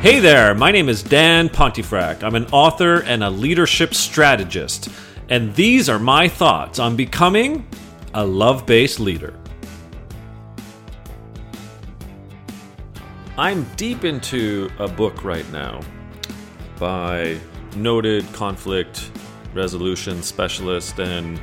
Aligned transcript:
Hey 0.00 0.20
there, 0.20 0.54
my 0.54 0.70
name 0.70 0.88
is 0.88 1.02
Dan 1.02 1.48
Pontefract. 1.48 2.22
I'm 2.22 2.36
an 2.36 2.46
author 2.52 3.02
and 3.02 3.24
a 3.24 3.28
leadership 3.28 3.94
strategist, 3.94 4.88
and 5.28 5.52
these 5.56 5.88
are 5.88 5.98
my 5.98 6.28
thoughts 6.28 6.78
on 6.78 6.94
becoming 6.94 7.66
a 8.14 8.24
love 8.24 8.64
based 8.64 9.00
leader. 9.00 9.34
I'm 13.36 13.64
deep 13.74 14.04
into 14.04 14.70
a 14.78 14.86
book 14.86 15.24
right 15.24 15.50
now 15.50 15.80
by 16.78 17.36
noted 17.74 18.24
conflict 18.32 19.10
resolution 19.52 20.22
specialist 20.22 21.00
and 21.00 21.40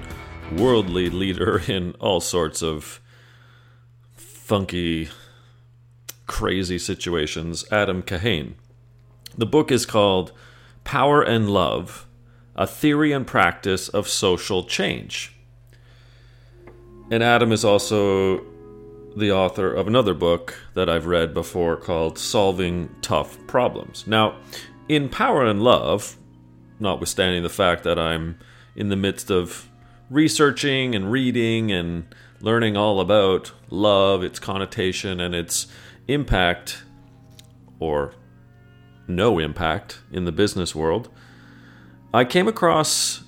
worldly 0.54 1.10
leader 1.10 1.62
in 1.68 1.92
all 2.00 2.22
sorts 2.22 2.64
of 2.64 3.02
funky 4.14 5.10
crazy 6.36 6.78
situations, 6.78 7.64
Adam 7.72 8.04
Kahane. 8.04 8.56
The 9.38 9.46
book 9.46 9.72
is 9.72 9.86
called 9.86 10.34
Power 10.84 11.22
and 11.22 11.50
Love 11.50 12.06
A 12.58 12.68
Theory 12.68 13.14
and 13.14 13.26
Practice 13.26 13.88
of 13.88 14.10
Social 14.10 14.66
Change. 14.66 15.34
And 17.10 17.24
Adam 17.24 17.54
is 17.54 17.64
also 17.64 18.44
the 19.16 19.32
author 19.32 19.74
of 19.74 19.88
another 19.88 20.14
book 20.14 20.60
that 20.74 20.90
I've 20.90 21.06
read 21.06 21.34
before 21.34 21.78
called 21.78 22.20
Solving 22.20 22.94
Tough 23.02 23.38
Problems. 23.48 24.06
Now, 24.06 24.36
in 24.90 25.08
Power 25.08 25.46
and 25.46 25.64
Love, 25.64 26.18
notwithstanding 26.82 27.44
the 27.44 27.50
fact 27.50 27.86
that 27.86 27.98
I'm 27.98 28.38
in 28.76 28.90
the 28.90 28.98
midst 28.98 29.32
of 29.32 29.70
researching 30.10 30.96
and 30.96 31.10
reading 31.10 31.72
and 31.72 32.14
learning 32.42 32.76
all 32.76 33.00
about 33.00 33.54
love, 33.70 34.22
its 34.22 34.38
connotation, 34.38 35.22
and 35.22 35.34
its 35.34 35.68
impact 36.08 36.84
or 37.80 38.14
no 39.08 39.40
impact 39.40 40.00
in 40.12 40.26
the 40.26 40.32
business 40.32 40.74
world, 40.74 41.10
I 42.14 42.26
came 42.26 42.48
across 42.48 43.24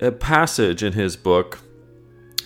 a 0.00 0.12
passage 0.12 0.82
in 0.82 0.92
his 0.92 1.16
book 1.16 1.58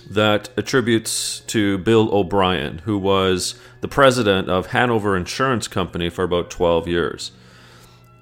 that 0.08 0.50
attributes 0.56 1.40
to 1.40 1.78
Bill 1.78 2.14
O'Brien, 2.14 2.78
who 2.78 2.98
was 2.98 3.54
the 3.80 3.88
president 3.88 4.48
of 4.48 4.66
Hanover 4.66 5.16
Insurance 5.16 5.68
Company 5.68 6.08
for 6.08 6.24
about 6.24 6.50
12 6.50 6.88
years. 6.88 7.32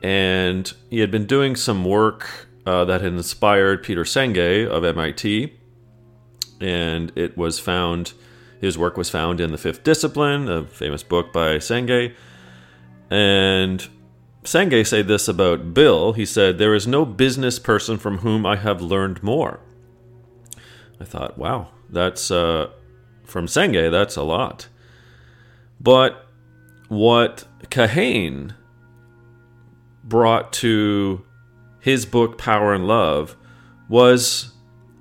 And 0.02 0.72
he 0.88 1.00
had 1.00 1.10
been 1.10 1.26
doing 1.26 1.56
some 1.56 1.84
work 1.84 2.48
uh, 2.66 2.84
that 2.84 3.00
had 3.00 3.12
inspired 3.12 3.82
Peter 3.82 4.04
Senge 4.04 4.66
of 4.66 4.84
MIT. 4.84 5.52
And 6.60 7.12
it 7.16 7.36
was 7.36 7.58
found 7.58 8.12
his 8.60 8.76
work 8.76 8.96
was 8.96 9.08
found 9.08 9.40
in 9.40 9.52
The 9.52 9.58
Fifth 9.58 9.82
Discipline, 9.82 10.48
a 10.48 10.64
famous 10.64 11.02
book 11.02 11.32
by 11.32 11.56
Senge. 11.56 12.14
And 13.10 13.88
Senge 14.44 14.86
said 14.86 15.08
this 15.08 15.28
about 15.28 15.74
Bill. 15.74 16.12
He 16.12 16.26
said, 16.26 16.58
There 16.58 16.74
is 16.74 16.86
no 16.86 17.04
business 17.04 17.58
person 17.58 17.98
from 17.98 18.18
whom 18.18 18.44
I 18.44 18.56
have 18.56 18.82
learned 18.82 19.22
more. 19.22 19.60
I 21.00 21.04
thought, 21.04 21.38
wow, 21.38 21.68
that's 21.88 22.30
uh, 22.30 22.68
from 23.24 23.46
Senge, 23.46 23.90
that's 23.90 24.16
a 24.16 24.22
lot. 24.22 24.68
But 25.80 26.26
what 26.88 27.44
Kahane 27.64 28.54
brought 30.04 30.52
to 30.54 31.24
his 31.80 32.04
book, 32.04 32.36
Power 32.36 32.74
and 32.74 32.86
Love, 32.86 33.36
was 33.88 34.52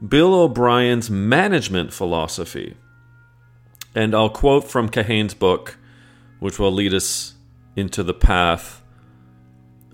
Bill 0.07 0.33
O'Brien's 0.33 1.09
management 1.09 1.91
philosophy. 1.91 2.77
And 3.95 4.13
I'll 4.13 4.29
quote 4.29 4.69
from 4.69 4.89
Kahane's 4.89 5.33
book, 5.33 5.77
which 6.39 6.59
will 6.59 6.71
lead 6.71 6.93
us 6.93 7.33
into 7.75 8.03
the 8.03 8.13
path 8.13 8.81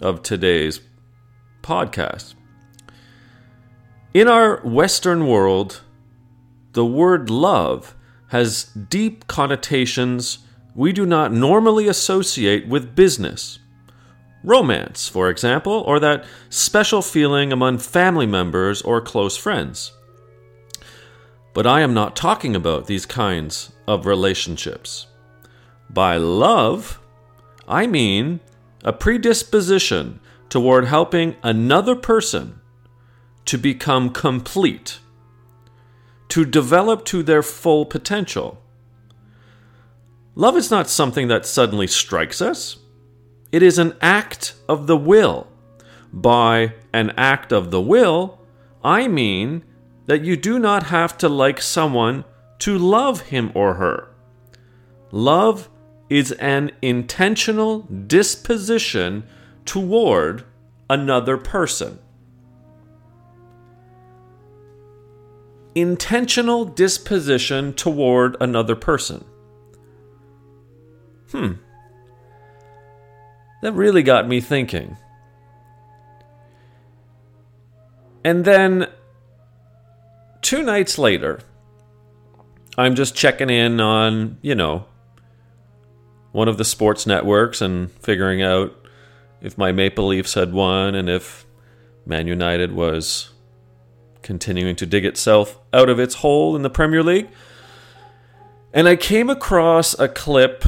of 0.01 0.21
today's 0.21 0.81
podcast. 1.61 2.35
In 4.13 4.27
our 4.27 4.61
Western 4.63 5.27
world, 5.27 5.81
the 6.73 6.85
word 6.85 7.29
love 7.29 7.95
has 8.27 8.65
deep 8.65 9.27
connotations 9.27 10.39
we 10.75 10.91
do 10.91 11.05
not 11.05 11.31
normally 11.31 11.87
associate 11.87 12.67
with 12.67 12.95
business. 12.95 13.59
Romance, 14.43 15.07
for 15.07 15.29
example, 15.29 15.83
or 15.87 15.99
that 15.99 16.25
special 16.49 17.01
feeling 17.01 17.51
among 17.51 17.77
family 17.77 18.27
members 18.27 18.81
or 18.81 19.01
close 19.01 19.37
friends. 19.37 19.91
But 21.55 21.65
I 21.65 21.79
am 21.79 21.93
not 21.93 22.17
talking 22.17 22.53
about 22.53 22.85
these 22.85 23.05
kinds 23.05 23.71
of 23.87 24.05
relationships. 24.05 25.07
By 25.89 26.17
love, 26.17 26.99
I 27.65 27.87
mean 27.87 28.41
a 28.83 28.91
predisposition 28.91 30.19
toward 30.49 30.83
helping 30.83 31.37
another 31.41 31.95
person 31.95 32.59
to 33.45 33.57
become 33.57 34.09
complete, 34.09 34.99
to 36.27 36.43
develop 36.43 37.05
to 37.05 37.23
their 37.23 37.41
full 37.41 37.85
potential. 37.85 38.61
Love 40.35 40.57
is 40.57 40.69
not 40.69 40.89
something 40.89 41.29
that 41.29 41.45
suddenly 41.45 41.87
strikes 41.87 42.41
us. 42.41 42.79
It 43.53 43.63
is 43.63 43.77
an 43.77 43.95
act 44.01 44.55
of 44.67 44.87
the 44.87 44.97
will. 44.97 45.47
By 46.11 46.73
an 46.91 47.11
act 47.11 47.53
of 47.53 47.71
the 47.71 47.81
will, 47.81 48.41
I 48.83 49.07
mean 49.07 49.63
that 50.05 50.23
you 50.23 50.35
do 50.35 50.59
not 50.59 50.83
have 50.83 51.17
to 51.17 51.29
like 51.29 51.61
someone 51.61 52.25
to 52.59 52.77
love 52.77 53.21
him 53.21 53.51
or 53.53 53.75
her. 53.75 54.07
Love 55.11 55.69
is 56.09 56.31
an 56.33 56.71
intentional 56.81 57.81
disposition 57.81 59.23
toward 59.65 60.43
another 60.89 61.37
person. 61.37 61.99
Intentional 65.73 66.63
disposition 66.63 67.73
toward 67.73 68.37
another 68.39 68.75
person. 68.75 69.25
Hmm. 71.31 71.53
That 73.61 73.73
really 73.73 74.03
got 74.03 74.27
me 74.27 74.39
thinking. 74.39 74.95
And 78.23 78.45
then 78.45 78.87
two 80.45 80.61
nights 80.61 80.99
later, 80.99 81.39
I'm 82.77 82.93
just 82.93 83.15
checking 83.15 83.49
in 83.49 83.79
on, 83.81 84.37
you 84.43 84.53
know, 84.53 84.85
one 86.33 86.47
of 86.47 86.57
the 86.57 86.63
sports 86.63 87.07
networks 87.07 87.61
and 87.61 87.91
figuring 87.93 88.43
out 88.43 88.75
if 89.41 89.57
my 89.57 89.71
Maple 89.71 90.05
Leafs 90.07 90.35
had 90.35 90.53
won 90.53 90.93
and 90.93 91.09
if 91.09 91.47
Man 92.05 92.27
United 92.27 92.73
was 92.73 93.31
continuing 94.21 94.75
to 94.75 94.85
dig 94.85 95.03
itself 95.03 95.57
out 95.73 95.89
of 95.89 95.99
its 95.99 96.15
hole 96.15 96.55
in 96.55 96.61
the 96.61 96.69
Premier 96.69 97.01
League. 97.01 97.29
And 98.71 98.87
I 98.87 98.97
came 98.97 99.31
across 99.31 99.97
a 99.97 100.07
clip 100.07 100.63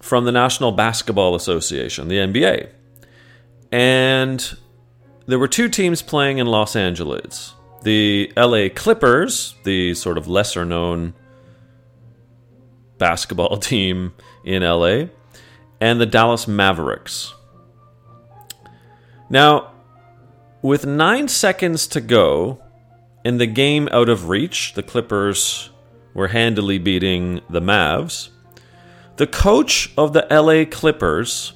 from 0.00 0.24
the 0.24 0.32
National 0.32 0.72
Basketball 0.72 1.36
Association, 1.36 2.08
the 2.08 2.16
NBA. 2.16 2.70
And 3.70 4.56
there 5.26 5.38
were 5.38 5.46
two 5.46 5.68
teams 5.68 6.02
playing 6.02 6.38
in 6.38 6.46
Los 6.48 6.74
Angeles 6.74 7.54
the 7.82 8.32
LA 8.36 8.68
Clippers, 8.74 9.54
the 9.64 9.94
sort 9.94 10.18
of 10.18 10.28
lesser 10.28 10.64
known 10.64 11.14
basketball 12.98 13.56
team 13.58 14.14
in 14.44 14.62
LA, 14.62 15.06
and 15.80 16.00
the 16.00 16.06
Dallas 16.06 16.48
Mavericks. 16.48 17.34
Now, 19.30 19.72
with 20.62 20.86
nine 20.86 21.28
seconds 21.28 21.86
to 21.88 22.00
go, 22.00 22.60
and 23.24 23.40
the 23.40 23.46
game 23.46 23.88
out 23.92 24.08
of 24.08 24.28
reach, 24.28 24.74
the 24.74 24.82
Clippers 24.82 25.70
were 26.14 26.28
handily 26.28 26.78
beating 26.78 27.40
the 27.50 27.60
Mavs. 27.60 28.30
The 29.16 29.26
coach 29.26 29.92
of 29.96 30.12
the 30.12 30.26
LA 30.30 30.64
Clippers 30.68 31.52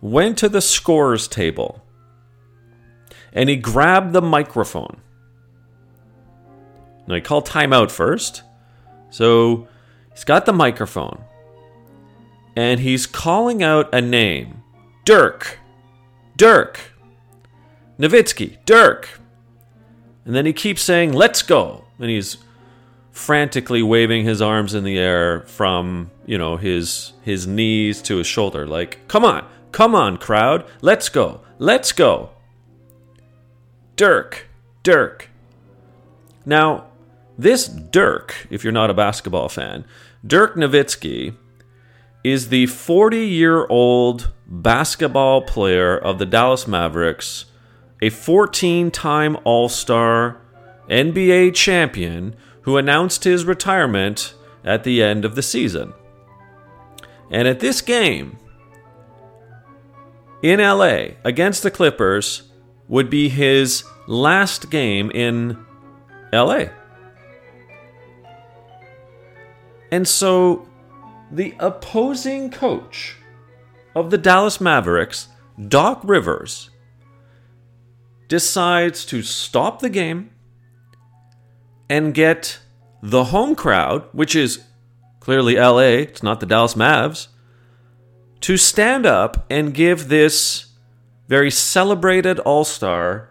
went 0.00 0.38
to 0.38 0.48
the 0.48 0.60
scorers 0.60 1.26
table 1.26 1.82
and 3.32 3.48
he 3.48 3.56
grabbed 3.56 4.12
the 4.12 4.22
microphone 4.22 5.00
now 7.06 7.14
he 7.14 7.20
called 7.20 7.46
timeout 7.46 7.90
first. 7.90 8.42
So 9.10 9.68
he's 10.12 10.24
got 10.24 10.46
the 10.46 10.52
microphone. 10.52 11.22
And 12.56 12.80
he's 12.80 13.06
calling 13.06 13.62
out 13.62 13.94
a 13.94 14.00
name. 14.00 14.62
Dirk. 15.04 15.58
Dirk. 16.36 16.80
Nowitzki. 17.98 18.58
Dirk. 18.64 19.20
And 20.24 20.34
then 20.34 20.46
he 20.46 20.52
keeps 20.52 20.82
saying, 20.82 21.12
let's 21.12 21.42
go. 21.42 21.84
And 21.98 22.10
he's 22.10 22.38
frantically 23.16 23.82
waving 23.82 24.24
his 24.24 24.42
arms 24.42 24.74
in 24.74 24.84
the 24.84 24.98
air 24.98 25.40
from, 25.46 26.10
you 26.26 26.36
know, 26.36 26.56
his 26.56 27.14
his 27.22 27.46
knees 27.46 28.02
to 28.02 28.16
his 28.16 28.26
shoulder. 28.26 28.66
Like, 28.66 29.08
come 29.08 29.24
on, 29.24 29.46
come 29.72 29.94
on, 29.94 30.18
crowd, 30.18 30.66
let's 30.82 31.08
go, 31.08 31.40
let's 31.58 31.92
go. 31.92 32.30
Dirk, 33.96 34.48
Dirk. 34.82 35.30
Now, 36.44 36.88
this 37.38 37.68
Dirk, 37.68 38.46
if 38.50 38.64
you're 38.64 38.72
not 38.72 38.90
a 38.90 38.94
basketball 38.94 39.48
fan, 39.48 39.84
Dirk 40.26 40.54
Nowitzki 40.54 41.36
is 42.24 42.48
the 42.48 42.66
40 42.66 43.18
year 43.18 43.66
old 43.66 44.32
basketball 44.46 45.42
player 45.42 45.96
of 45.96 46.18
the 46.18 46.26
Dallas 46.26 46.66
Mavericks, 46.66 47.46
a 48.02 48.10
14 48.10 48.90
time 48.90 49.36
All 49.44 49.68
Star 49.68 50.40
NBA 50.88 51.54
champion 51.54 52.34
who 52.62 52.76
announced 52.76 53.24
his 53.24 53.44
retirement 53.44 54.34
at 54.64 54.84
the 54.84 55.02
end 55.02 55.24
of 55.24 55.34
the 55.34 55.42
season. 55.42 55.92
And 57.30 57.46
at 57.46 57.60
this 57.60 57.80
game 57.80 58.38
in 60.42 60.60
LA 60.60 61.14
against 61.24 61.62
the 61.62 61.70
Clippers 61.70 62.50
would 62.88 63.10
be 63.10 63.28
his 63.28 63.84
last 64.06 64.70
game 64.70 65.10
in 65.12 65.64
LA. 66.32 66.66
And 69.90 70.06
so 70.06 70.68
the 71.30 71.54
opposing 71.58 72.50
coach 72.50 73.16
of 73.94 74.10
the 74.10 74.18
Dallas 74.18 74.60
Mavericks, 74.60 75.28
Doc 75.68 76.00
Rivers, 76.04 76.70
decides 78.28 79.04
to 79.06 79.22
stop 79.22 79.80
the 79.80 79.88
game 79.88 80.30
and 81.88 82.14
get 82.14 82.58
the 83.02 83.24
home 83.24 83.54
crowd, 83.54 84.08
which 84.12 84.34
is 84.34 84.64
clearly 85.20 85.56
LA, 85.56 86.02
it's 86.02 86.22
not 86.22 86.40
the 86.40 86.46
Dallas 86.46 86.74
Mavs, 86.74 87.28
to 88.40 88.56
stand 88.56 89.06
up 89.06 89.46
and 89.50 89.74
give 89.74 90.08
this 90.08 90.66
very 91.28 91.50
celebrated 91.50 92.38
All 92.40 92.64
Star 92.64 93.30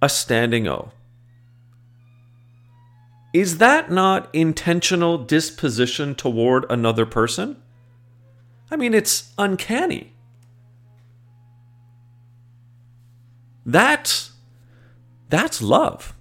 a 0.00 0.08
standing 0.08 0.66
O. 0.68 0.92
Is 3.32 3.58
that 3.58 3.90
not 3.90 4.28
intentional 4.34 5.18
disposition 5.18 6.14
toward 6.14 6.66
another 6.70 7.06
person? 7.06 7.62
I 8.70 8.76
mean, 8.76 8.94
it's 8.94 9.32
uncanny. 9.38 10.12
That, 13.64 14.28
that's 15.28 15.62
love. 15.62 16.14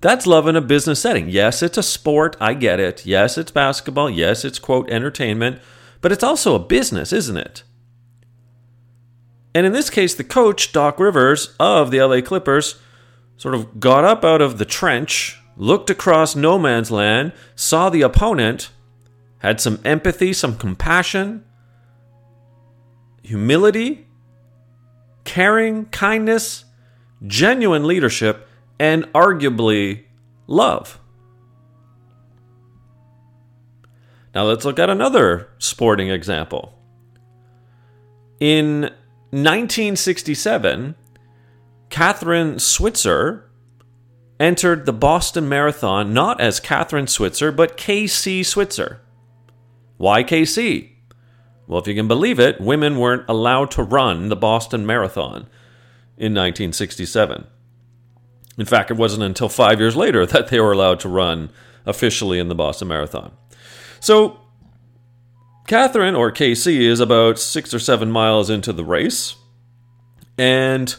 That's 0.00 0.26
love 0.26 0.46
in 0.46 0.56
a 0.56 0.60
business 0.60 1.00
setting. 1.00 1.28
Yes, 1.28 1.62
it's 1.62 1.78
a 1.78 1.82
sport. 1.82 2.36
I 2.40 2.54
get 2.54 2.78
it. 2.80 3.04
Yes, 3.04 3.36
it's 3.36 3.50
basketball. 3.50 4.08
Yes, 4.08 4.44
it's 4.44 4.58
quote 4.58 4.88
entertainment. 4.90 5.60
But 6.00 6.12
it's 6.12 6.22
also 6.22 6.54
a 6.54 6.60
business, 6.60 7.12
isn't 7.12 7.36
it? 7.36 7.62
And 9.54 9.66
in 9.66 9.72
this 9.72 9.90
case, 9.90 10.14
the 10.14 10.24
coach, 10.24 10.72
Doc 10.72 11.00
Rivers 11.00 11.56
of 11.58 11.90
the 11.90 12.02
LA 12.02 12.20
Clippers, 12.20 12.78
sort 13.36 13.54
of 13.54 13.80
got 13.80 14.04
up 14.04 14.24
out 14.24 14.42
of 14.42 14.58
the 14.58 14.66
trench 14.66 15.40
looked 15.56 15.90
across 15.90 16.36
no 16.36 16.58
man's 16.58 16.90
land, 16.90 17.32
saw 17.54 17.88
the 17.88 18.02
opponent, 18.02 18.70
had 19.38 19.60
some 19.60 19.80
empathy, 19.84 20.32
some 20.32 20.56
compassion, 20.56 21.44
humility, 23.22 24.06
caring, 25.24 25.86
kindness, 25.86 26.64
genuine 27.26 27.86
leadership, 27.86 28.48
and 28.78 29.04
arguably 29.12 30.04
love. 30.46 31.00
Now 34.34 34.44
let's 34.44 34.64
look 34.66 34.78
at 34.78 34.90
another 34.90 35.48
sporting 35.58 36.10
example. 36.10 36.74
In 38.38 38.82
1967, 39.30 40.94
Kathrine 41.88 42.60
Switzer 42.60 43.48
entered 44.38 44.86
the 44.86 44.92
Boston 44.92 45.48
Marathon 45.48 46.12
not 46.12 46.40
as 46.40 46.60
Kathrine 46.60 47.08
Switzer, 47.08 47.50
but 47.50 47.76
KC 47.76 48.44
Switzer. 48.44 49.00
Why 49.96 50.22
KC? 50.22 50.90
Well, 51.66 51.80
if 51.80 51.88
you 51.88 51.94
can 51.94 52.08
believe 52.08 52.38
it, 52.38 52.60
women 52.60 52.98
weren't 52.98 53.28
allowed 53.28 53.70
to 53.72 53.82
run 53.82 54.28
the 54.28 54.36
Boston 54.36 54.86
Marathon 54.86 55.48
in 56.16 56.32
1967. 56.32 57.46
In 58.58 58.66
fact, 58.66 58.90
it 58.90 58.96
wasn't 58.96 59.22
until 59.22 59.48
five 59.48 59.80
years 59.80 59.96
later 59.96 60.24
that 60.26 60.48
they 60.48 60.60
were 60.60 60.72
allowed 60.72 61.00
to 61.00 61.08
run 61.08 61.50
officially 61.84 62.38
in 62.38 62.48
the 62.48 62.54
Boston 62.54 62.88
Marathon. 62.88 63.32
So, 64.00 64.40
Kathrine, 65.66 66.16
or 66.16 66.30
KC, 66.30 66.80
is 66.80 67.00
about 67.00 67.38
six 67.38 67.74
or 67.74 67.78
seven 67.78 68.10
miles 68.10 68.50
into 68.50 68.72
the 68.72 68.84
race. 68.84 69.36
And 70.38 70.94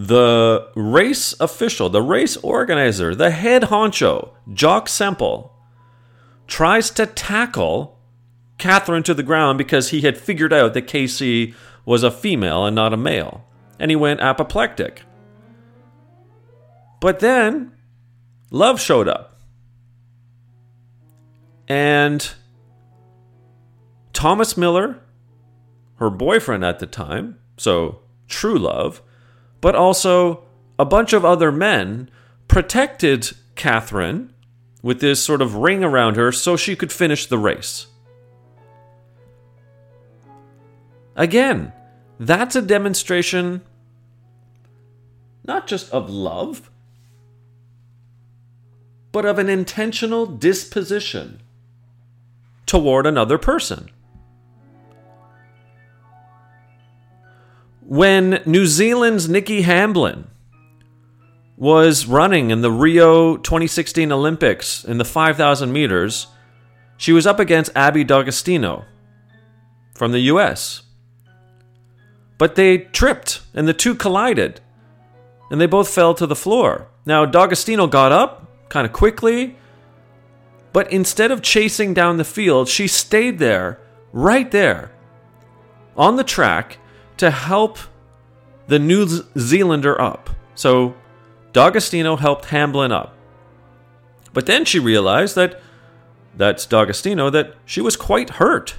the 0.00 0.66
race 0.74 1.34
official, 1.40 1.90
the 1.90 2.00
race 2.00 2.38
organizer, 2.38 3.14
the 3.14 3.30
head 3.30 3.64
honcho, 3.64 4.30
Jock 4.50 4.88
Semple, 4.88 5.54
tries 6.46 6.88
to 6.92 7.04
tackle 7.04 7.98
Kathrine 8.58 9.04
to 9.04 9.12
the 9.12 9.22
ground 9.22 9.58
because 9.58 9.90
he 9.90 10.00
had 10.00 10.16
figured 10.16 10.54
out 10.54 10.72
that 10.72 10.86
KC 10.86 11.54
was 11.84 12.02
a 12.02 12.10
female 12.10 12.64
and 12.64 12.74
not 12.74 12.94
a 12.94 12.96
male. 12.96 13.44
And 13.78 13.90
he 13.90 13.96
went 13.96 14.20
apoplectic. 14.20 15.02
But 16.98 17.20
then 17.20 17.72
Love 18.50 18.80
showed 18.80 19.06
up. 19.06 19.38
And 21.68 22.32
Thomas 24.14 24.56
Miller, 24.56 25.02
her 25.96 26.08
boyfriend 26.08 26.64
at 26.64 26.78
the 26.78 26.86
time, 26.86 27.38
so 27.58 28.00
true 28.28 28.58
love, 28.58 29.02
but 29.60 29.74
also 29.74 30.42
a 30.78 30.84
bunch 30.84 31.12
of 31.12 31.24
other 31.24 31.52
men 31.52 32.10
protected 32.48 33.30
Kathrine 33.54 34.30
with 34.82 35.00
this 35.00 35.22
sort 35.22 35.42
of 35.42 35.56
ring 35.56 35.84
around 35.84 36.16
her 36.16 36.32
so 36.32 36.56
she 36.56 36.74
could 36.74 36.92
finish 36.92 37.26
the 37.26 37.38
race. 37.38 37.86
Again, 41.16 41.72
that's 42.18 42.56
a 42.56 42.62
demonstration 42.62 43.62
not 45.44 45.66
just 45.66 45.90
of 45.90 46.08
love, 46.08 46.70
but 49.12 49.24
of 49.24 49.38
an 49.38 49.48
intentional 49.48 50.26
disposition 50.26 51.40
toward 52.66 53.06
another 53.06 53.38
person. 53.38 53.90
When 57.90 58.40
New 58.46 58.66
Zealand's 58.66 59.28
Nikki 59.28 59.62
Hamblin 59.62 60.28
was 61.56 62.06
running 62.06 62.50
in 62.50 62.60
the 62.60 62.70
Rio 62.70 63.36
2016 63.36 64.12
Olympics 64.12 64.84
in 64.84 64.98
the 64.98 65.04
5,000 65.04 65.72
meters, 65.72 66.28
she 66.96 67.12
was 67.12 67.26
up 67.26 67.40
against 67.40 67.72
Abbey 67.74 68.04
D'Agostino 68.04 68.84
from 69.96 70.12
the 70.12 70.20
US. 70.20 70.82
But 72.38 72.54
they 72.54 72.78
tripped 72.78 73.40
and 73.54 73.66
the 73.66 73.74
two 73.74 73.96
collided 73.96 74.60
and 75.50 75.60
they 75.60 75.66
both 75.66 75.88
fell 75.88 76.14
to 76.14 76.28
the 76.28 76.36
floor. 76.36 76.86
Now, 77.04 77.24
D'Agostino 77.26 77.88
got 77.88 78.12
up 78.12 78.68
kind 78.68 78.86
of 78.86 78.92
quickly, 78.92 79.56
but 80.72 80.92
instead 80.92 81.32
of 81.32 81.42
chasing 81.42 81.92
down 81.92 82.18
the 82.18 82.24
field, 82.24 82.68
she 82.68 82.86
stayed 82.86 83.40
there, 83.40 83.80
right 84.12 84.48
there, 84.52 84.92
on 85.96 86.14
the 86.14 86.22
track, 86.22 86.76
to 87.20 87.30
help 87.30 87.78
the 88.70 88.78
New 88.78 89.04
Zealander 89.36 90.00
up. 90.00 90.30
So 90.54 90.94
D'Agostino 91.52 92.14
helped 92.14 92.46
Hamblin 92.46 92.92
up. 92.92 93.16
But 94.32 94.46
then 94.46 94.64
she 94.64 94.78
realized 94.78 95.34
that 95.34 95.60
that's 96.36 96.66
D'Agostino 96.66 97.30
that 97.30 97.56
she 97.64 97.80
was 97.80 97.96
quite 97.96 98.30
hurt. 98.30 98.76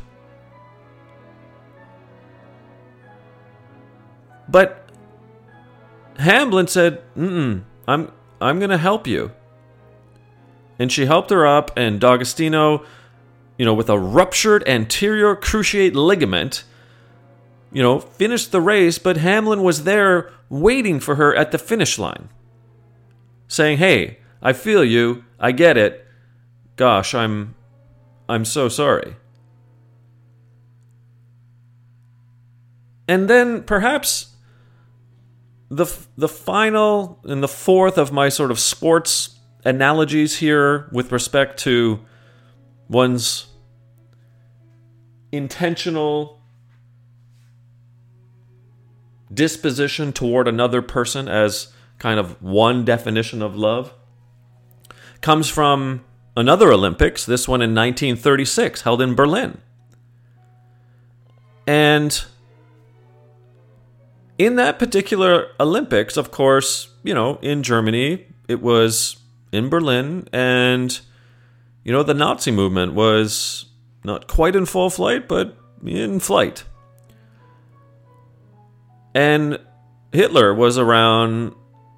But 4.47 4.89
Hamblin 6.17 6.67
said, 6.67 7.01
Mm-mm, 7.17 7.63
I'm 7.85 8.13
I'm 8.39 8.61
gonna 8.61 8.77
help 8.77 9.07
you. 9.07 9.31
And 10.79 10.89
she 10.89 11.05
helped 11.05 11.31
her 11.31 11.45
up, 11.45 11.69
and 11.75 11.99
D'Agostino, 11.99 12.85
you 13.57 13.65
know, 13.65 13.73
with 13.73 13.89
a 13.89 13.99
ruptured 13.99 14.65
anterior 14.67 15.35
cruciate 15.35 15.95
ligament, 15.95 16.63
you 17.71 17.81
know, 17.81 17.99
finished 17.99 18.51
the 18.51 18.61
race, 18.61 18.97
but 18.97 19.17
Hamblin 19.17 19.63
was 19.63 19.83
there 19.83 20.31
waiting 20.49 20.99
for 20.99 21.15
her 21.15 21.35
at 21.35 21.51
the 21.51 21.57
finish 21.57 21.97
line, 21.97 22.29
saying, 23.47 23.77
"Hey, 23.77 24.19
I 24.41 24.53
feel 24.53 24.83
you. 24.83 25.23
I 25.39 25.51
get 25.51 25.77
it. 25.77 26.05
Gosh, 26.75 27.13
I'm 27.15 27.55
I'm 28.27 28.45
so 28.45 28.67
sorry." 28.67 29.15
And 33.07 33.29
then 33.29 33.63
perhaps 33.63 34.35
the 35.69 35.85
the 36.17 36.27
final 36.27 37.19
and 37.23 37.41
the 37.41 37.47
fourth 37.47 37.97
of 37.97 38.11
my 38.11 38.27
sort 38.27 38.51
of 38.51 38.59
sports 38.59 39.39
analogies 39.63 40.37
here 40.37 40.89
with 40.91 41.11
respect 41.11 41.57
to 41.59 41.99
one's 42.89 43.47
intentional 45.31 46.40
disposition 49.33 50.13
toward 50.13 50.47
another 50.47 50.81
person 50.81 51.27
as 51.27 51.73
kind 51.99 52.19
of 52.19 52.41
one 52.41 52.83
definition 52.83 53.41
of 53.41 53.55
love 53.55 53.93
comes 55.21 55.49
from 55.49 56.03
another 56.35 56.71
Olympics, 56.71 57.25
this 57.25 57.47
one 57.47 57.61
in 57.61 57.75
1936, 57.75 58.81
held 58.81 59.01
in 59.01 59.13
Berlin. 59.13 59.61
And 61.67 62.23
in 64.37 64.55
that 64.55 64.79
particular 64.79 65.51
Olympics, 65.59 66.17
of 66.17 66.31
course, 66.31 66.89
you 67.03 67.13
know, 67.13 67.37
in 67.41 67.63
Germany, 67.63 68.25
it 68.47 68.61
was 68.61 69.17
in 69.51 69.69
Berlin, 69.69 70.27
and, 70.33 70.99
you 71.83 71.91
know, 71.91 72.03
the 72.03 72.13
Nazi 72.13 72.51
movement 72.51 72.93
was 72.93 73.65
not 74.03 74.27
quite 74.27 74.55
in 74.55 74.65
full 74.65 74.89
flight, 74.89 75.27
but 75.27 75.55
in 75.85 76.19
flight. 76.19 76.63
And 79.13 79.59
Hitler 80.11 80.53
was 80.53 80.77
around 80.77 81.53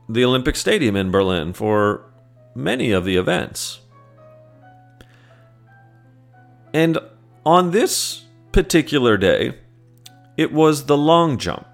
the 0.10 0.25
Olympic 0.25 0.55
Stadium 0.55 0.96
in 0.96 1.12
Berlin 1.12 1.53
for 1.53 2.12
many 2.55 2.91
of 2.91 3.05
the 3.05 3.15
events. 3.15 3.79
And 6.74 6.98
on 7.46 7.72
this 7.72 8.24
particular 8.51 9.17
day, 9.17 9.55
it 10.38 10.51
was 10.51 10.86
the 10.86 10.98
long 10.98 11.38
jump. 11.38 11.67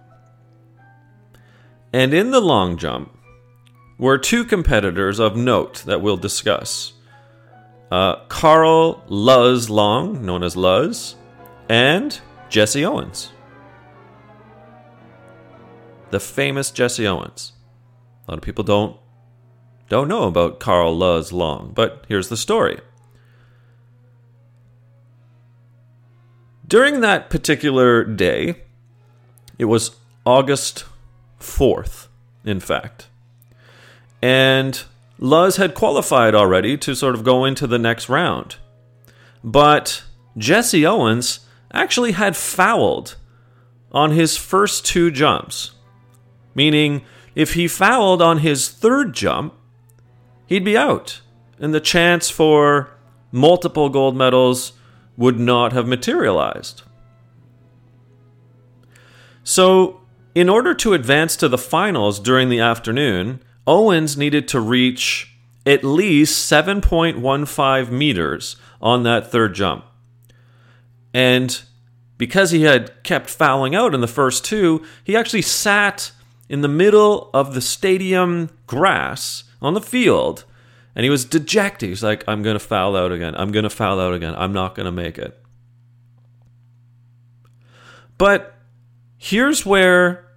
And 1.93 2.13
in 2.13 2.31
the 2.31 2.41
long 2.41 2.77
jump 2.77 3.17
were 3.97 4.17
two 4.17 4.43
competitors 4.43 5.19
of 5.19 5.35
note 5.35 5.83
that 5.85 6.01
we'll 6.01 6.17
discuss 6.17 6.93
uh, 7.91 8.17
Carl 8.27 9.03
Luz 9.07 9.69
Long, 9.69 10.23
known 10.25 10.43
as 10.43 10.55
Luz, 10.55 11.15
and 11.69 12.19
Jesse 12.49 12.85
Owens. 12.85 13.31
The 16.11 16.19
famous 16.19 16.71
Jesse 16.71 17.07
Owens. 17.07 17.53
A 18.27 18.31
lot 18.31 18.37
of 18.37 18.43
people 18.43 18.63
don't 18.63 18.97
don't 19.89 20.07
know 20.07 20.23
about 20.23 20.59
Carl 20.59 20.95
Luz 20.95 21.33
Long, 21.33 21.71
but 21.73 22.05
here's 22.07 22.29
the 22.29 22.37
story. 22.37 22.79
During 26.67 27.01
that 27.01 27.31
particular 27.31 28.03
day, 28.03 28.57
it 29.57 29.65
was 29.65 29.95
August 30.25 30.85
4th, 31.39 32.07
in 32.45 32.59
fact. 32.59 33.07
And 34.21 34.83
Luz 35.17 35.55
had 35.55 35.73
qualified 35.73 36.35
already 36.35 36.77
to 36.77 36.93
sort 36.93 37.15
of 37.15 37.23
go 37.23 37.43
into 37.43 37.65
the 37.65 37.79
next 37.79 38.07
round. 38.07 38.57
But 39.43 40.03
Jesse 40.37 40.85
Owens 40.85 41.39
actually 41.73 42.11
had 42.11 42.37
fouled 42.37 43.15
on 43.91 44.11
his 44.11 44.37
first 44.37 44.85
two 44.85 45.09
jumps, 45.09 45.71
meaning 46.55 47.03
if 47.35 47.53
he 47.53 47.67
fouled 47.67 48.21
on 48.21 48.39
his 48.39 48.69
third 48.69 49.13
jump, 49.13 49.53
he'd 50.47 50.65
be 50.65 50.77
out, 50.77 51.21
and 51.59 51.73
the 51.73 51.79
chance 51.79 52.29
for 52.29 52.89
multiple 53.31 53.89
gold 53.89 54.15
medals 54.15 54.73
would 55.17 55.39
not 55.39 55.73
have 55.73 55.87
materialized. 55.87 56.83
So, 59.43 60.01
in 60.35 60.47
order 60.47 60.73
to 60.75 60.93
advance 60.93 61.35
to 61.37 61.47
the 61.47 61.57
finals 61.57 62.19
during 62.19 62.49
the 62.49 62.59
afternoon, 62.59 63.41
Owens 63.65 64.17
needed 64.17 64.47
to 64.49 64.59
reach 64.59 65.35
at 65.65 65.83
least 65.83 66.51
7.15 66.51 67.91
meters 67.91 68.55
on 68.81 69.03
that 69.03 69.31
third 69.31 69.53
jump. 69.53 69.85
And 71.13 71.61
because 72.17 72.51
he 72.51 72.63
had 72.63 73.03
kept 73.03 73.29
fouling 73.29 73.75
out 73.75 73.93
in 73.93 74.01
the 74.01 74.07
first 74.07 74.45
two, 74.45 74.83
he 75.03 75.15
actually 75.15 75.41
sat 75.41 76.11
in 76.49 76.61
the 76.61 76.67
middle 76.67 77.29
of 77.33 77.53
the 77.53 77.61
stadium 77.61 78.49
grass 78.67 79.45
on 79.61 79.75
the 79.75 79.81
field 79.81 80.43
and 80.95 81.03
he 81.03 81.09
was 81.09 81.23
dejected. 81.23 81.89
He's 81.89 82.03
like, 82.03 82.23
I'm 82.27 82.43
going 82.43 82.55
to 82.55 82.59
foul 82.59 82.95
out 82.95 83.11
again. 83.11 83.35
I'm 83.35 83.51
going 83.51 83.63
to 83.63 83.69
foul 83.69 83.99
out 83.99 84.13
again. 84.13 84.35
I'm 84.35 84.51
not 84.51 84.75
going 84.75 84.85
to 84.85 84.91
make 84.91 85.17
it. 85.17 85.41
But 88.17 88.55
here's 89.17 89.65
where 89.65 90.27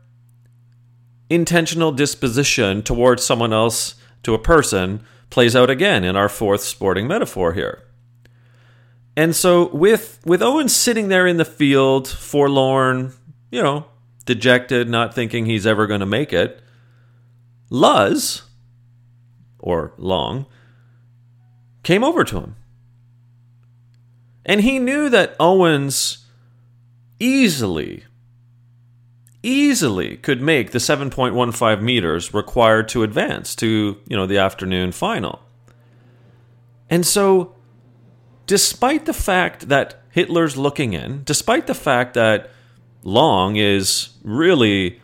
intentional 1.28 1.90
disposition 1.90 2.82
towards 2.82 3.24
someone 3.24 3.52
else, 3.52 3.96
to 4.22 4.34
a 4.34 4.38
person, 4.38 5.02
plays 5.30 5.56
out 5.56 5.70
again 5.70 6.04
in 6.04 6.14
our 6.14 6.28
fourth 6.28 6.60
sporting 6.60 7.08
metaphor 7.08 7.54
here. 7.54 7.82
And 9.16 9.34
so 9.34 9.68
with 9.74 10.20
with 10.24 10.42
Owen 10.42 10.68
sitting 10.68 11.08
there 11.08 11.26
in 11.26 11.38
the 11.38 11.44
field, 11.44 12.06
forlorn, 12.06 13.14
you 13.50 13.62
know, 13.62 13.86
dejected, 14.22 14.88
not 14.88 15.14
thinking 15.14 15.46
he's 15.46 15.66
ever 15.66 15.86
going 15.86 16.00
to 16.00 16.06
make 16.06 16.32
it, 16.32 16.62
Luz 17.70 18.42
or 19.58 19.92
Long 19.96 20.46
came 21.82 22.04
over 22.04 22.24
to 22.24 22.40
him. 22.40 22.56
And 24.44 24.60
he 24.60 24.78
knew 24.78 25.08
that 25.08 25.36
Owens 25.38 26.26
easily 27.18 28.04
easily 29.42 30.16
could 30.16 30.40
make 30.40 30.70
the 30.70 30.78
7.15 30.78 31.82
meters 31.82 32.32
required 32.32 32.88
to 32.88 33.02
advance 33.02 33.56
to, 33.56 33.98
you 34.06 34.16
know, 34.16 34.26
the 34.26 34.38
afternoon 34.38 34.92
final. 34.92 35.40
And 36.88 37.04
so 37.04 37.54
despite 38.46 39.06
the 39.06 39.12
fact 39.12 39.68
that 39.68 40.02
Hitler's 40.10 40.56
looking 40.56 40.92
in, 40.92 41.22
despite 41.24 41.66
the 41.66 41.74
fact 41.74 42.14
that 42.14 42.50
Long 43.02 43.56
is 43.56 44.10
really 44.22 45.00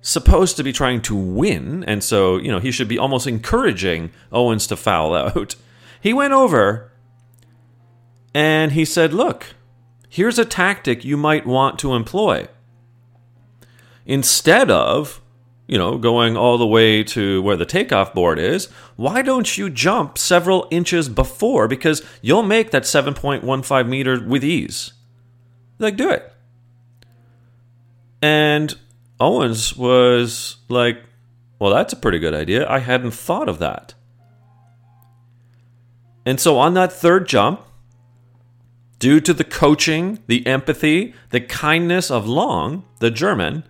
supposed 0.00 0.56
to 0.56 0.62
be 0.62 0.72
trying 0.72 1.02
to 1.02 1.16
win, 1.16 1.84
and 1.84 2.02
so, 2.02 2.36
you 2.36 2.50
know, 2.50 2.58
he 2.58 2.70
should 2.70 2.88
be 2.88 2.98
almost 2.98 3.26
encouraging 3.26 4.10
Owens 4.32 4.66
to 4.68 4.76
foul 4.76 5.14
out. 5.14 5.54
He 6.00 6.12
went 6.12 6.32
over 6.32 6.92
and 8.32 8.70
he 8.70 8.84
said, 8.84 9.12
Look, 9.12 9.56
here's 10.08 10.38
a 10.38 10.44
tactic 10.44 11.04
you 11.04 11.16
might 11.16 11.44
want 11.44 11.76
to 11.80 11.94
employ 11.94 12.46
instead 14.06 14.70
of 14.70 15.20
you 15.68 15.76
know, 15.76 15.98
going 15.98 16.34
all 16.34 16.56
the 16.56 16.66
way 16.66 17.04
to 17.04 17.42
where 17.42 17.56
the 17.56 17.66
takeoff 17.66 18.14
board 18.14 18.38
is, 18.38 18.66
why 18.96 19.20
don't 19.20 19.58
you 19.58 19.68
jump 19.68 20.16
several 20.16 20.66
inches 20.70 21.10
before? 21.10 21.68
Because 21.68 22.02
you'll 22.22 22.42
make 22.42 22.70
that 22.70 22.84
7.15 22.84 23.86
meter 23.86 24.18
with 24.24 24.42
ease. 24.42 24.94
Like, 25.78 25.96
do 25.96 26.08
it. 26.08 26.32
And 28.20 28.76
Owens 29.20 29.76
was 29.76 30.56
like, 30.68 31.02
well, 31.58 31.72
that's 31.72 31.92
a 31.92 31.96
pretty 31.96 32.18
good 32.18 32.34
idea. 32.34 32.68
I 32.68 32.78
hadn't 32.78 33.12
thought 33.12 33.48
of 33.48 33.58
that. 33.58 33.94
And 36.24 36.38
so 36.38 36.58
on 36.58 36.74
that 36.74 36.92
third 36.92 37.26
jump, 37.26 37.62
due 38.98 39.20
to 39.20 39.32
the 39.32 39.44
coaching, 39.44 40.18
the 40.26 40.46
empathy, 40.46 41.14
the 41.30 41.40
kindness 41.40 42.10
of 42.10 42.26
Long, 42.26 42.84
the 43.00 43.10
German, 43.10 43.64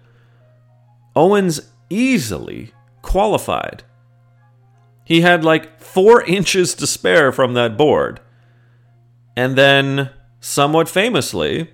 Owens 1.14 1.60
easily 1.90 2.72
qualified. 3.02 3.82
He 5.04 5.20
had 5.22 5.44
like 5.44 5.80
four 5.80 6.22
inches 6.26 6.74
to 6.74 6.86
spare 6.86 7.32
from 7.32 7.54
that 7.54 7.76
board. 7.76 8.20
And 9.36 9.56
then, 9.56 10.10
somewhat 10.40 10.88
famously, 10.88 11.70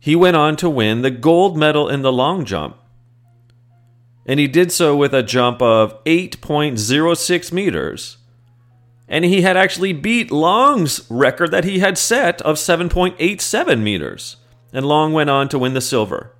he 0.00 0.16
went 0.16 0.36
on 0.36 0.56
to 0.56 0.70
win 0.70 1.02
the 1.02 1.10
gold 1.10 1.56
medal 1.56 1.88
in 1.88 2.00
the 2.00 2.12
long 2.12 2.46
jump. 2.46 2.78
And 4.26 4.40
he 4.40 4.48
did 4.48 4.72
so 4.72 4.96
with 4.96 5.12
a 5.12 5.22
jump 5.22 5.60
of 5.60 6.02
8.06 6.04 7.52
meters. 7.52 8.16
And 9.06 9.24
he 9.24 9.42
had 9.42 9.56
actually 9.56 9.92
beat 9.92 10.30
Long's 10.30 11.04
record 11.10 11.50
that 11.50 11.64
he 11.64 11.80
had 11.80 11.98
set 11.98 12.40
of 12.42 12.56
7.87 12.56 13.82
meters. 13.82 14.36
And 14.72 14.86
Long 14.86 15.12
went 15.12 15.30
on 15.30 15.48
to 15.50 15.58
win 15.58 15.74
the 15.74 15.80
silver. 15.80 16.32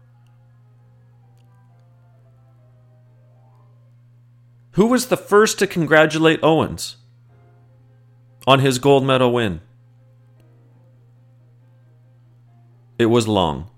Who 4.73 4.87
was 4.87 5.09
the 5.09 5.17
first 5.17 5.59
to 5.59 5.67
congratulate 5.67 6.41
Owens 6.43 6.97
on 8.47 8.61
his 8.61 8.79
gold 8.79 9.05
medal 9.05 9.33
win? 9.33 9.61
It 13.01 13.07
was 13.07 13.27
Long. 13.27 13.71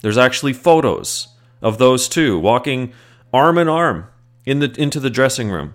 There's 0.00 0.18
actually 0.18 0.54
photos 0.54 1.28
of 1.60 1.78
those 1.78 2.08
two 2.08 2.38
walking 2.38 2.92
arm 3.32 3.58
in 3.58 3.68
arm 3.68 4.06
in 4.46 4.60
the, 4.60 4.74
into 4.80 4.98
the 4.98 5.10
dressing 5.10 5.50
room. 5.50 5.74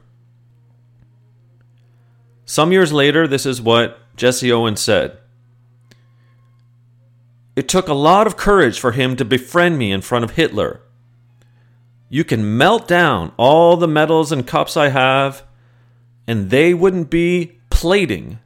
Some 2.45 2.71
years 2.71 2.91
later, 2.91 3.27
this 3.27 3.45
is 3.45 3.61
what 3.61 3.99
Jesse 4.15 4.51
Owens 4.51 4.81
said. 4.81 5.17
It 7.55 7.67
took 7.67 7.87
a 7.87 7.93
lot 7.93 8.27
of 8.27 8.37
courage 8.37 8.79
for 8.79 8.91
him 8.91 9.15
to 9.15 9.25
befriend 9.25 9.77
me 9.77 9.91
in 9.91 10.01
front 10.01 10.25
of 10.25 10.31
Hitler 10.31 10.81
you 12.09 12.23
can 12.23 12.57
melt 12.57 12.87
down 12.87 13.31
all 13.37 13.77
the 13.77 13.87
medals 13.87 14.31
and 14.31 14.45
cups 14.45 14.77
I 14.77 14.89
have, 14.89 15.43
and 16.27 16.49
they 16.49 16.73
wouldn't 16.73 17.09
be 17.09 17.59
plating 17.69 18.39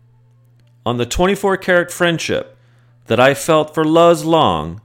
on 0.85 0.97
the 0.97 1.05
24 1.05 1.57
karat 1.57 1.91
friendship 1.91 2.57
that 3.09 3.19
I 3.19 3.33
felt 3.33 3.73
for 3.73 3.83
Luz 3.83 4.23
Long 4.23 4.81